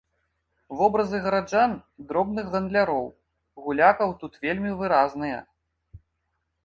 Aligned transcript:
Вобразы 0.79 1.17
гараджан, 1.25 1.75
дробных 2.11 2.45
гандляроў, 2.55 3.05
гулякаў 3.67 4.09
тут 4.25 4.33
вельмі 4.47 4.71
выразныя. 4.81 5.39